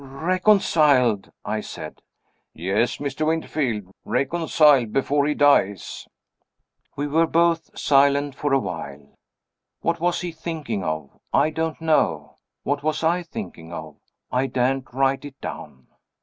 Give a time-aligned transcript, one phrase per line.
[0.03, 2.01] "Reconciled?" I said.
[2.55, 3.23] "Yes, Mr.
[3.27, 6.07] Winterfield reconciled, before he dies."
[6.95, 9.13] We were both silent for a while.
[9.81, 11.11] What was he thinking of?
[11.31, 12.39] I don't know.
[12.63, 13.97] What was I thinking of?
[14.31, 15.85] I daren't write it down.